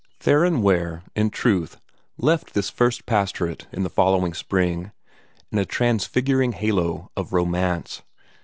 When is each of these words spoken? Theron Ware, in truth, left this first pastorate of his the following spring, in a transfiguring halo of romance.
Theron 0.19 0.63
Ware, 0.63 1.03
in 1.15 1.29
truth, 1.29 1.79
left 2.17 2.55
this 2.55 2.71
first 2.71 3.05
pastorate 3.05 3.65
of 3.67 3.71
his 3.71 3.83
the 3.83 3.89
following 3.91 4.33
spring, 4.33 4.93
in 5.51 5.59
a 5.59 5.63
transfiguring 5.63 6.53
halo 6.53 7.11
of 7.15 7.33
romance. 7.33 8.01